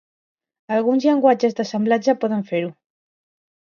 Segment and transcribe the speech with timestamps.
[0.77, 2.73] Alguns llenguatges d'assemblatge poden fer-ho.